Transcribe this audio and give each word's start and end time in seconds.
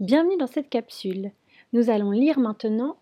Bienvenue 0.00 0.38
dans 0.38 0.46
cette 0.46 0.70
capsule. 0.70 1.30
Nous 1.74 1.90
allons 1.90 2.10
lire 2.10 2.38
maintenant 2.38 2.96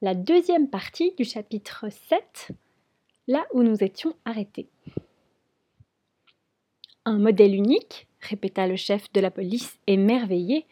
la 0.00 0.14
deuxième 0.14 0.70
partie 0.70 1.12
du 1.16 1.24
chapitre 1.24 1.86
7, 1.88 2.52
là 3.26 3.44
où 3.52 3.64
nous 3.64 3.82
étions 3.82 4.14
arrêtés. 4.24 4.68
Un 7.04 7.18
modèle 7.18 7.52
unique 7.52 8.06
répéta 8.20 8.68
le 8.68 8.76
chef 8.76 9.12
de 9.12 9.18
la 9.18 9.32
police 9.32 9.80
émerveillé. 9.88 10.66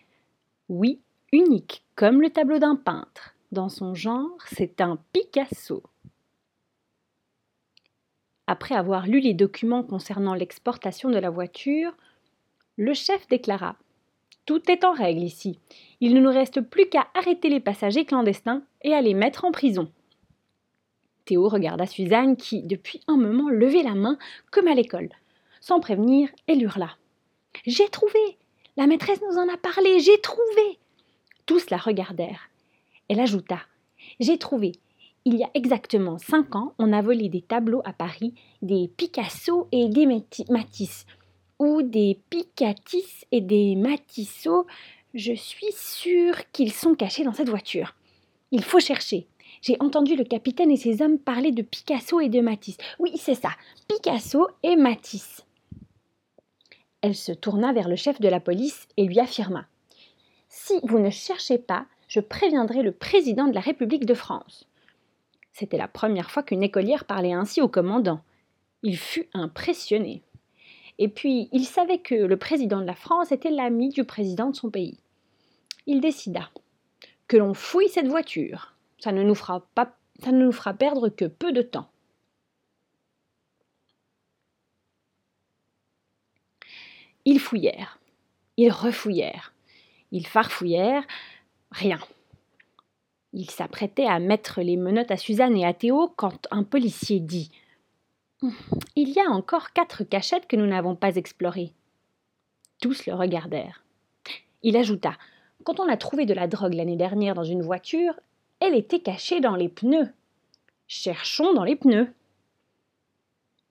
Oui, 0.69 1.01
unique, 1.33 1.85
comme 1.97 2.23
le 2.23 2.31
tableau 2.31 2.61
d'un 2.61 2.77
peintre. 2.77 3.35
Dans 3.51 3.69
son 3.69 3.97
genre, 3.97 4.39
c'est 4.47 4.81
un 4.81 4.97
Picasso. 5.13 5.83
Après 8.47 8.77
avoir 8.77 9.09
lu 9.09 9.19
les 9.19 9.35
documents 9.35 9.83
concernant 9.83 10.35
l'exportation 10.35 11.11
de 11.11 11.19
la 11.19 11.31
voiture, 11.31 11.97
le 12.77 12.95
chef 12.95 13.27
déclara 13.27 13.77
Tout 14.47 14.71
est 14.71 14.85
en 14.85 14.93
règle 14.93 15.23
ici. 15.23 15.59
Il 16.01 16.15
ne 16.15 16.21
nous 16.21 16.31
reste 16.31 16.61
plus 16.61 16.89
qu'à 16.89 17.09
arrêter 17.15 17.49
les 17.49 17.61
passagers 17.61 18.05
clandestins 18.05 18.63
et 18.83 18.93
à 18.93 19.01
les 19.01 19.15
mettre 19.15 19.45
en 19.45 19.53
prison. 19.53 19.91
Théo 21.25 21.49
regarda 21.49 21.87
Suzanne 21.87 22.37
qui, 22.37 22.63
depuis 22.63 23.01
un 23.07 23.17
moment, 23.17 23.49
levait 23.49 23.83
la 23.83 23.95
main 23.95 24.19
comme 24.51 24.69
à 24.69 24.75
l'école. 24.75 25.09
Sans 25.61 25.81
prévenir, 25.81 26.29
elle 26.47 26.63
hurla. 26.63 26.91
J'ai 27.67 27.89
trouvé 27.89 28.37
La 28.77 28.87
maîtresse 28.87 29.21
nous 29.23 29.39
en 29.39 29.49
a 29.49 29.57
parlé 29.57 30.01
J'ai 30.01 30.21
trouvé 30.21 30.79
Tous 31.47 31.71
la 31.71 31.79
regardèrent. 31.79 32.51
Elle 33.09 33.21
ajouta 33.21 33.61
J'ai 34.21 34.37
trouvé 34.37 34.73
il 35.27 35.37
y 35.37 35.43
a 35.43 35.51
exactement 35.55 36.19
cinq 36.19 36.55
ans, 36.55 36.75
on 36.79 36.93
a 36.93 37.01
volé 37.01 37.31
des 37.31 37.41
tableaux 37.41 37.81
à 37.87 37.95
Paris, 37.95 38.35
des 38.61 38.91
Picasso 38.95 39.69
et 39.73 39.89
des 39.89 40.07
Matisse, 40.51 41.07
ou 41.59 41.83
des 41.83 42.21
Picatis 42.31 43.27
et 43.33 43.41
des 43.41 43.77
Matisseaux. 43.77 44.67
Je 45.15 45.33
suis 45.33 45.73
sûre 45.73 46.51
qu'ils 46.53 46.73
sont 46.73 46.95
cachés 46.95 47.25
dans 47.25 47.33
cette 47.33 47.49
voiture. 47.49 47.95
Il 48.51 48.65
faut 48.65 48.81
chercher. 48.81 49.27
J'ai 49.63 49.77
entendu 49.81 50.17
le 50.17 50.25
capitaine 50.25 50.71
et 50.71 50.77
ses 50.77 51.01
hommes 51.03 51.19
parler 51.19 51.51
de 51.51 51.63
Picasso 51.63 52.21
et 52.21 52.29
de 52.29 52.41
Matisse. 52.41 52.77
Oui, 52.99 53.13
c'est 53.17 53.35
ça, 53.35 53.51
Picasso 53.89 54.49
et 54.63 54.77
Matisse. 54.77 55.45
Elle 57.01 57.15
se 57.15 57.33
tourna 57.33 57.73
vers 57.73 57.89
le 57.89 57.97
chef 57.97 58.21
de 58.21 58.29
la 58.29 58.41
police 58.41 58.89
et 58.97 59.05
lui 59.05 59.21
affirma 59.21 59.67
Si 60.49 60.75
vous 60.83 60.99
ne 60.99 61.11
cherchez 61.11 61.59
pas, 61.59 61.87
je 62.09 62.21
préviendrai 62.21 62.83
le 62.83 62.93
président 62.93 63.47
de 63.47 63.55
la 63.55 63.61
République 63.61 64.07
de 64.07 64.15
France. 64.15 64.69
C'était 65.53 65.79
la 65.79 65.89
première 65.89 66.31
fois 66.31 66.43
qu'une 66.43 66.63
écolière 66.63 67.05
parlait 67.05 67.33
ainsi 67.33 67.61
au 67.61 67.69
commandant. 67.69 68.21
Il 68.83 68.99
fut 68.99 69.29
impressionné. 69.35 70.23
Et 70.99 71.09
puis, 71.09 71.49
il 71.53 71.65
savait 71.65 71.99
que 71.99 72.15
le 72.15 72.37
président 72.37 72.81
de 72.81 72.87
la 72.87 72.95
France 72.95 73.33
était 73.33 73.51
l'ami 73.51 73.89
du 73.89 74.05
président 74.05 74.51
de 74.51 74.57
son 74.57 74.71
pays. 74.71 74.99
Il 75.87 76.01
décida 76.01 76.51
que 77.27 77.37
l'on 77.37 77.55
fouille 77.55 77.89
cette 77.89 78.07
voiture. 78.07 78.75
Ça 78.99 79.13
ne 79.13 79.23
nous 79.23 79.35
fera 79.35 79.67
pas, 79.75 79.97
ça 80.23 80.33
ne 80.33 80.45
nous 80.45 80.53
fera 80.53 80.73
perdre 80.73 81.09
que 81.09 81.25
peu 81.25 81.53
de 81.53 81.63
temps. 81.63 81.89
Ils 87.25 87.41
fouillèrent, 87.41 87.99
ils 88.59 88.71
refouillèrent, 88.71 89.55
ils 90.13 90.27
farfouillèrent, 90.27 91.07
rien. 91.71 91.99
Il 93.33 93.51
s'apprêtait 93.51 94.07
à 94.07 94.19
mettre 94.19 94.61
les 94.61 94.77
menottes 94.77 95.11
à 95.11 95.17
Suzanne 95.17 95.57
et 95.57 95.67
à 95.67 95.73
Théo 95.73 96.13
quand 96.17 96.47
un 96.51 96.63
policier 96.63 97.21
dit 97.21 97.51
Il 98.97 99.11
y 99.11 99.21
a 99.21 99.31
encore 99.31 99.73
quatre 99.73 100.05
cachettes 100.05 100.47
que 100.47 100.57
nous 100.57 100.67
n'avons 100.67 100.95
pas 100.95 101.17
explorées. 101.17 101.73
Tous 102.81 103.07
le 103.07 103.15
regardèrent. 103.15 103.83
Il 104.63 104.77
ajouta 104.77 105.17
Quand 105.65 105.81
on 105.81 105.89
a 105.89 105.97
trouvé 105.97 106.27
de 106.27 106.35
la 106.35 106.47
drogue 106.47 106.75
l'année 106.75 106.97
dernière 106.97 107.35
dans 107.35 107.45
une 107.45 107.63
voiture, 107.63 108.15
elle 108.61 108.75
était 108.75 109.01
cachée 109.01 109.41
dans 109.41 109.57
les 109.57 109.69
pneus. 109.69 110.09
Cherchons 110.87 111.53
dans 111.55 111.65
les 111.65 111.77
pneus. 111.77 112.13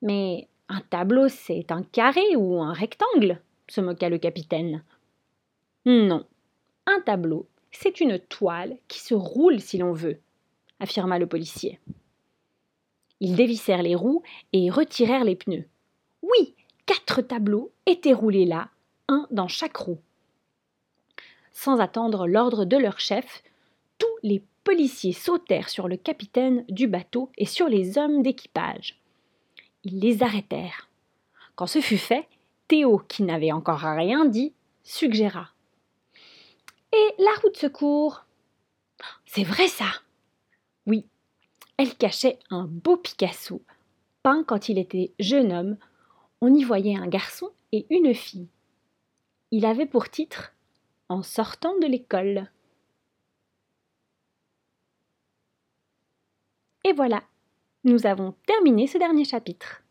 Mais 0.01 0.47
un 0.69 0.81
tableau, 0.81 1.29
c'est 1.29 1.71
un 1.71 1.83
carré 1.83 2.35
ou 2.35 2.61
un 2.61 2.73
rectangle? 2.73 3.41
se 3.67 3.81
moqua 3.81 4.09
le 4.09 4.17
capitaine. 4.17 4.83
Non, 5.85 6.25
un 6.85 6.99
tableau, 7.01 7.47
c'est 7.71 8.01
une 8.01 8.19
toile 8.19 8.77
qui 8.87 8.99
se 8.99 9.13
roule 9.13 9.59
si 9.59 9.77
l'on 9.77 9.93
veut, 9.93 10.19
affirma 10.79 11.17
le 11.17 11.27
policier. 11.27 11.79
Ils 13.19 13.35
dévissèrent 13.35 13.83
les 13.83 13.95
roues 13.95 14.23
et 14.51 14.69
retirèrent 14.69 15.23
les 15.23 15.35
pneus. 15.35 15.67
Oui, 16.21 16.55
quatre 16.85 17.21
tableaux 17.21 17.71
étaient 17.85 18.13
roulés 18.13 18.45
là, 18.45 18.69
un 19.07 19.27
dans 19.31 19.47
chaque 19.47 19.77
roue. 19.77 19.99
Sans 21.51 21.79
attendre 21.79 22.27
l'ordre 22.27 22.65
de 22.65 22.77
leur 22.77 22.99
chef, 22.99 23.43
tous 23.97 24.17
les 24.23 24.43
policiers 24.63 25.13
sautèrent 25.13 25.69
sur 25.69 25.87
le 25.87 25.97
capitaine 25.97 26.65
du 26.69 26.87
bateau 26.87 27.29
et 27.37 27.45
sur 27.45 27.67
les 27.67 27.97
hommes 27.97 28.23
d'équipage. 28.23 28.99
Ils 29.83 29.99
les 29.99 30.23
arrêtèrent. 30.23 30.89
Quand 31.55 31.67
ce 31.67 31.81
fut 31.81 31.97
fait, 31.97 32.27
Théo, 32.67 32.99
qui 33.07 33.23
n'avait 33.23 33.51
encore 33.51 33.81
rien 33.81 34.25
dit, 34.25 34.53
suggéra 34.83 35.53
et 36.93 37.21
la 37.23 37.31
roue 37.41 37.49
de 37.49 37.57
secours? 37.57 38.25
C'est 39.25 39.43
vrai 39.43 39.67
ça? 39.67 39.91
Oui, 40.85 41.05
elle 41.77 41.95
cachait 41.95 42.39
un 42.49 42.65
beau 42.65 42.97
Picasso, 42.97 43.61
peint 44.21 44.43
quand 44.43 44.69
il 44.69 44.77
était 44.77 45.13
jeune 45.19 45.51
homme. 45.51 45.77
On 46.41 46.53
y 46.53 46.63
voyait 46.63 46.95
un 46.95 47.07
garçon 47.07 47.49
et 47.71 47.85
une 47.89 48.13
fille. 48.13 48.47
Il 49.51 49.65
avait 49.65 49.85
pour 49.85 50.09
titre 50.09 50.53
En 51.09 51.23
sortant 51.23 51.77
de 51.79 51.87
l'école. 51.87 52.49
Et 56.85 56.93
voilà, 56.93 57.23
nous 57.83 58.05
avons 58.05 58.33
terminé 58.45 58.87
ce 58.87 58.97
dernier 58.97 59.25
chapitre. 59.25 59.83